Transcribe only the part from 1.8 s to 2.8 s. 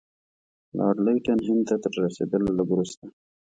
تر رسېدلو لږ